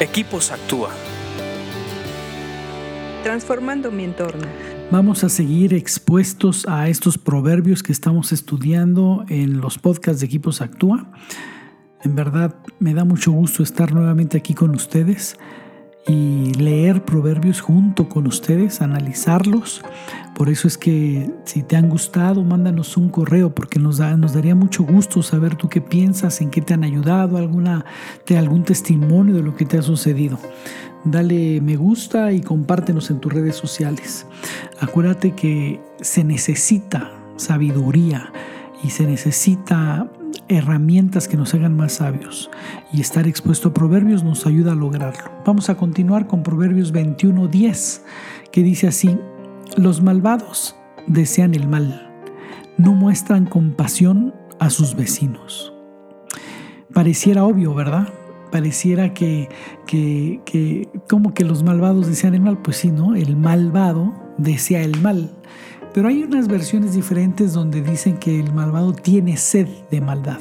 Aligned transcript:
Equipos 0.00 0.50
Actúa. 0.50 0.90
Transformando 3.22 3.92
mi 3.92 4.02
entorno. 4.02 4.42
Vamos 4.90 5.22
a 5.22 5.28
seguir 5.28 5.72
expuestos 5.72 6.66
a 6.66 6.88
estos 6.88 7.16
proverbios 7.16 7.84
que 7.84 7.92
estamos 7.92 8.32
estudiando 8.32 9.24
en 9.28 9.60
los 9.60 9.78
podcasts 9.78 10.18
de 10.18 10.26
Equipos 10.26 10.60
Actúa. 10.60 11.06
En 12.02 12.16
verdad 12.16 12.56
me 12.80 12.92
da 12.92 13.04
mucho 13.04 13.30
gusto 13.30 13.62
estar 13.62 13.92
nuevamente 13.92 14.36
aquí 14.36 14.52
con 14.52 14.74
ustedes 14.74 15.36
y 16.06 16.52
leer 16.54 17.04
proverbios 17.04 17.60
junto 17.60 18.08
con 18.08 18.26
ustedes, 18.26 18.82
analizarlos. 18.82 19.82
Por 20.34 20.50
eso 20.50 20.68
es 20.68 20.76
que 20.76 21.30
si 21.44 21.62
te 21.62 21.76
han 21.76 21.88
gustado, 21.88 22.42
mándanos 22.44 22.96
un 22.96 23.08
correo 23.08 23.54
porque 23.54 23.78
nos, 23.78 23.98
da, 23.98 24.16
nos 24.16 24.34
daría 24.34 24.54
mucho 24.54 24.82
gusto 24.82 25.22
saber 25.22 25.54
tú 25.54 25.68
qué 25.68 25.80
piensas, 25.80 26.40
en 26.40 26.50
qué 26.50 26.60
te 26.60 26.74
han 26.74 26.84
ayudado, 26.84 27.36
alguna, 27.36 27.84
de 28.26 28.36
algún 28.36 28.64
testimonio 28.64 29.34
de 29.34 29.42
lo 29.42 29.56
que 29.56 29.64
te 29.64 29.78
ha 29.78 29.82
sucedido. 29.82 30.38
Dale 31.04 31.60
me 31.60 31.76
gusta 31.76 32.32
y 32.32 32.40
compártenos 32.40 33.10
en 33.10 33.20
tus 33.20 33.32
redes 33.32 33.56
sociales. 33.56 34.26
Acuérdate 34.80 35.32
que 35.34 35.80
se 36.00 36.24
necesita 36.24 37.12
sabiduría 37.36 38.32
y 38.82 38.90
se 38.90 39.06
necesita 39.06 40.10
herramientas 40.48 41.28
que 41.28 41.36
nos 41.36 41.54
hagan 41.54 41.76
más 41.76 41.94
sabios 41.94 42.50
y 42.92 43.00
estar 43.00 43.26
expuesto 43.26 43.68
a 43.68 43.74
proverbios 43.74 44.24
nos 44.24 44.46
ayuda 44.46 44.72
a 44.72 44.76
lograrlo. 44.76 45.30
Vamos 45.44 45.70
a 45.70 45.76
continuar 45.76 46.26
con 46.26 46.42
Proverbios 46.42 46.92
21:10 46.92 48.02
que 48.52 48.62
dice 48.62 48.86
así, 48.86 49.18
los 49.76 50.02
malvados 50.02 50.76
desean 51.06 51.54
el 51.54 51.68
mal, 51.68 52.10
no 52.78 52.92
muestran 52.92 53.46
compasión 53.46 54.34
a 54.58 54.70
sus 54.70 54.94
vecinos. 54.94 55.72
Pareciera 56.92 57.44
obvio, 57.44 57.74
¿verdad? 57.74 58.08
Pareciera 58.52 59.12
que, 59.12 59.48
que, 59.86 60.40
que 60.44 60.88
como 61.08 61.34
que 61.34 61.44
los 61.44 61.64
malvados 61.64 62.06
desean 62.06 62.34
el 62.34 62.40
mal, 62.40 62.58
pues 62.58 62.76
sí, 62.76 62.92
¿no? 62.92 63.16
El 63.16 63.36
malvado 63.36 64.12
desea 64.38 64.82
el 64.82 65.00
mal. 65.00 65.30
Pero 65.94 66.08
hay 66.08 66.24
unas 66.24 66.48
versiones 66.48 66.92
diferentes 66.94 67.52
donde 67.52 67.80
dicen 67.80 68.16
que 68.16 68.40
el 68.40 68.52
malvado 68.52 68.92
tiene 68.92 69.36
sed 69.36 69.68
de 69.92 70.00
maldad. 70.00 70.40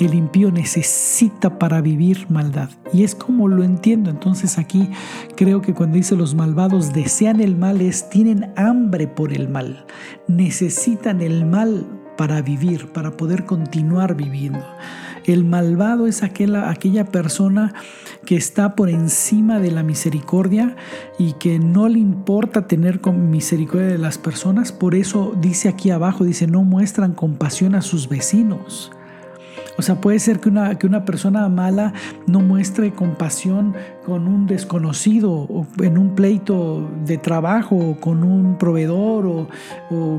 El 0.00 0.14
impío 0.14 0.50
necesita 0.50 1.58
para 1.58 1.82
vivir 1.82 2.26
maldad. 2.30 2.70
Y 2.92 3.04
es 3.04 3.14
como 3.14 3.46
lo 3.46 3.62
entiendo. 3.62 4.10
Entonces 4.10 4.58
aquí 4.58 4.88
creo 5.36 5.60
que 5.60 5.74
cuando 5.74 5.96
dice 5.96 6.16
los 6.16 6.34
malvados 6.34 6.94
desean 6.94 7.40
el 7.40 7.56
mal 7.56 7.82
es 7.82 8.08
tienen 8.08 8.52
hambre 8.56 9.06
por 9.06 9.34
el 9.34 9.48
mal. 9.50 9.84
Necesitan 10.28 11.20
el 11.20 11.44
mal 11.44 11.86
para 12.16 12.40
vivir, 12.40 12.90
para 12.92 13.16
poder 13.16 13.44
continuar 13.44 14.16
viviendo. 14.16 14.64
El 15.24 15.44
malvado 15.44 16.06
es 16.06 16.22
aquella, 16.22 16.70
aquella 16.70 17.06
persona 17.06 17.74
que 18.26 18.36
está 18.36 18.74
por 18.74 18.90
encima 18.90 19.58
de 19.58 19.70
la 19.70 19.82
misericordia 19.82 20.76
y 21.18 21.32
que 21.34 21.58
no 21.58 21.88
le 21.88 21.98
importa 21.98 22.66
tener 22.66 23.00
misericordia 23.12 23.88
de 23.88 23.98
las 23.98 24.18
personas. 24.18 24.72
Por 24.72 24.94
eso 24.94 25.34
dice 25.40 25.68
aquí 25.68 25.90
abajo, 25.90 26.24
dice, 26.24 26.46
no 26.46 26.62
muestran 26.62 27.14
compasión 27.14 27.74
a 27.74 27.82
sus 27.82 28.08
vecinos. 28.08 28.90
O 29.76 29.82
sea, 29.82 30.00
puede 30.00 30.18
ser 30.18 30.40
que 30.40 30.48
una, 30.48 30.78
que 30.78 30.86
una 30.86 31.04
persona 31.04 31.48
mala 31.48 31.92
no 32.26 32.40
muestre 32.40 32.92
compasión 32.92 33.74
con 34.04 34.28
un 34.28 34.46
desconocido 34.46 35.32
o 35.32 35.66
en 35.82 35.98
un 35.98 36.14
pleito 36.14 36.90
de 37.04 37.18
trabajo 37.18 37.76
o 37.76 38.00
con 38.00 38.22
un 38.22 38.58
proveedor 38.58 39.26
o, 39.26 39.48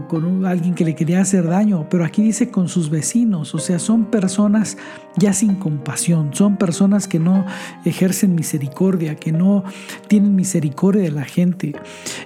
con 0.08 0.45
alguien 0.45 0.73
que 0.73 0.86
le 0.86 0.95
quería 0.95 1.22
hacer 1.22 1.48
daño, 1.48 1.88
pero 1.89 2.06
aquí 2.06 2.22
dice 2.22 2.50
con 2.50 2.67
sus 2.67 2.89
vecinos, 2.89 3.53
o 3.56 3.59
sea, 3.59 3.80
son 3.80 4.06
personas 4.06 4.78
ya 5.17 5.33
sin 5.33 5.56
compasión, 5.56 6.33
son 6.33 6.58
personas 6.58 7.08
que 7.08 7.20
no 7.20 7.45
ejercen 7.86 8.36
misericordia, 8.36 9.16
que 9.16 9.31
no 9.31 9.64
tienen 10.08 10.36
misericordia 10.36 11.03
de 11.03 11.11
la 11.11 11.26
gente. 11.26 11.73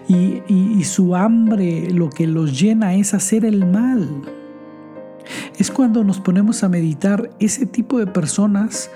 Y, 0.08 0.42
y 0.48 0.84
su 0.84 1.16
hambre 1.16 1.90
lo 1.92 2.10
que 2.10 2.28
los 2.28 2.60
llena 2.60 2.96
es 2.96 3.14
hacer 3.14 3.46
el 3.46 3.66
mal 3.66 4.08
es 5.60 5.70
cuando 5.72 6.06
nos 6.06 6.22
ponemos 6.22 6.64
a 6.64 6.70
meditar, 6.70 7.30
ese 7.40 7.66
tipo 7.66 8.00
de 8.00 8.08
personas 8.08 8.90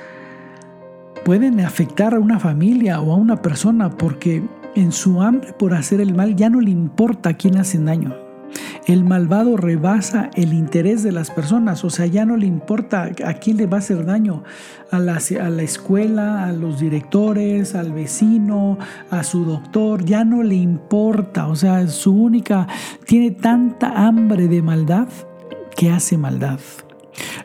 pueden 1.26 1.60
afectar 1.60 2.16
a 2.16 2.20
una 2.20 2.40
familia 2.40 3.02
o 3.02 3.12
a 3.12 3.18
una 3.18 3.42
persona 3.42 3.90
porque 3.90 4.42
en 4.74 4.94
su 4.94 5.22
hambre 5.22 5.52
por 5.54 5.74
hacer 5.74 6.00
el 6.00 6.16
mal 6.16 6.38
ya 6.38 6.50
no 6.50 6.62
le 6.62 6.72
importa 6.72 7.30
a 7.32 7.34
quién 7.34 7.58
hacen 7.58 7.86
daño. 7.86 8.16
El 8.88 9.04
malvado 9.04 9.58
rebasa 9.58 10.30
el 10.36 10.54
interés 10.54 11.04
de 11.04 11.12
las 11.12 11.32
personas, 11.32 11.84
o 11.84 11.90
sea, 11.90 12.06
ya 12.06 12.26
no 12.26 12.38
le 12.38 12.46
importa 12.46 13.12
a 13.26 13.34
quién 13.34 13.58
le 13.58 13.66
va 13.66 13.78
a 13.78 13.80
hacer 13.80 14.06
daño, 14.06 14.44
a 14.90 15.00
la, 15.00 15.18
a 15.18 15.50
la, 15.50 15.64
escuela, 15.64 16.46
a 16.46 16.52
los 16.54 16.80
directores, 16.80 17.76
al 17.76 17.92
vecino, 17.92 18.78
a 19.10 19.24
su 19.24 19.44
doctor, 19.44 20.06
ya 20.06 20.24
no 20.24 20.44
le 20.44 20.56
importa, 20.56 21.48
o 21.48 21.56
sea, 21.56 21.88
su 21.88 22.14
única, 22.14 22.68
tiene 23.06 23.32
tanta 23.32 24.06
hambre 24.06 24.48
de 24.48 24.62
maldad 24.62 25.08
que 25.76 25.90
hace 25.90 26.18
maldad. 26.18 26.60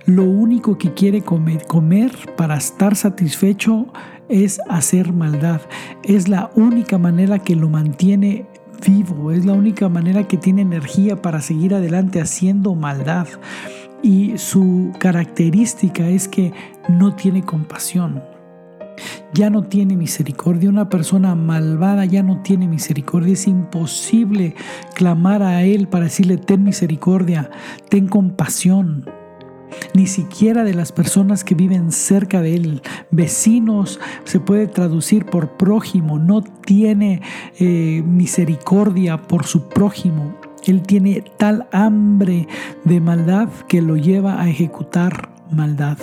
Lo 0.06 0.24
único 0.24 0.78
que 0.78 0.94
quiere 0.94 1.22
comer, 1.22 1.66
comer 1.66 2.12
para 2.36 2.56
estar 2.56 2.96
satisfecho 2.96 3.86
es 4.28 4.60
hacer 4.68 5.12
maldad. 5.12 5.60
Es 6.02 6.28
la 6.28 6.50
única 6.54 6.98
manera 6.98 7.38
que 7.38 7.56
lo 7.56 7.68
mantiene 7.68 8.46
vivo, 8.86 9.32
es 9.32 9.44
la 9.44 9.52
única 9.52 9.88
manera 9.88 10.26
que 10.26 10.36
tiene 10.36 10.62
energía 10.62 11.20
para 11.20 11.40
seguir 11.40 11.74
adelante 11.74 12.20
haciendo 12.20 12.74
maldad. 12.74 13.26
Y 14.02 14.38
su 14.38 14.92
característica 14.98 16.08
es 16.08 16.28
que 16.28 16.52
no 16.88 17.14
tiene 17.14 17.42
compasión 17.42 18.22
ya 19.32 19.50
no 19.50 19.64
tiene 19.64 19.96
misericordia. 19.96 20.68
Una 20.68 20.88
persona 20.88 21.34
malvada 21.34 22.04
ya 22.04 22.22
no 22.22 22.42
tiene 22.42 22.68
misericordia. 22.68 23.32
Es 23.32 23.46
imposible 23.46 24.54
clamar 24.94 25.42
a 25.42 25.62
Él 25.64 25.88
para 25.88 26.04
decirle, 26.04 26.36
ten 26.36 26.64
misericordia, 26.64 27.50
ten 27.88 28.08
compasión. 28.08 29.04
Ni 29.94 30.06
siquiera 30.06 30.64
de 30.64 30.74
las 30.74 30.92
personas 30.92 31.44
que 31.44 31.54
viven 31.54 31.92
cerca 31.92 32.40
de 32.40 32.54
Él. 32.54 32.82
Vecinos 33.10 34.00
se 34.24 34.40
puede 34.40 34.66
traducir 34.66 35.26
por 35.26 35.56
prójimo. 35.56 36.18
No 36.18 36.42
tiene 36.42 37.22
eh, 37.58 38.02
misericordia 38.06 39.18
por 39.18 39.46
su 39.46 39.68
prójimo. 39.68 40.34
Él 40.66 40.82
tiene 40.82 41.22
tal 41.36 41.68
hambre 41.72 42.48
de 42.84 43.00
maldad 43.00 43.48
que 43.68 43.80
lo 43.80 43.96
lleva 43.96 44.40
a 44.40 44.48
ejecutar 44.48 45.30
maldad. 45.50 45.98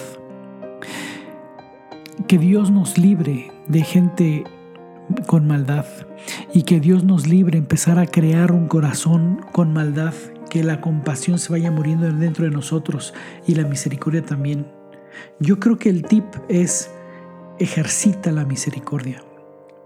Que 2.27 2.37
Dios 2.37 2.71
nos 2.71 2.97
libre 2.97 3.51
de 3.67 3.81
gente 3.81 4.43
con 5.27 5.47
maldad 5.47 5.85
y 6.53 6.63
que 6.63 6.79
Dios 6.79 7.03
nos 7.03 7.27
libre 7.27 7.57
empezar 7.57 7.99
a 7.99 8.07
crear 8.07 8.51
un 8.51 8.67
corazón 8.67 9.41
con 9.51 9.73
maldad, 9.73 10.13
que 10.49 10.63
la 10.63 10.81
compasión 10.81 11.37
se 11.37 11.51
vaya 11.51 11.69
muriendo 11.71 12.11
dentro 12.11 12.45
de 12.45 12.51
nosotros 12.51 13.13
y 13.45 13.55
la 13.55 13.67
misericordia 13.67 14.23
también. 14.23 14.65
Yo 15.39 15.59
creo 15.59 15.77
que 15.77 15.89
el 15.89 16.03
tip 16.03 16.25
es 16.49 16.89
ejercita 17.59 18.31
la 18.31 18.45
misericordia, 18.45 19.23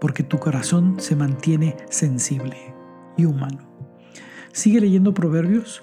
porque 0.00 0.22
tu 0.22 0.38
corazón 0.38 0.96
se 0.98 1.16
mantiene 1.16 1.76
sensible 1.90 2.56
y 3.16 3.26
humano. 3.26 3.68
Sigue 4.52 4.80
leyendo 4.80 5.14
proverbios 5.14 5.82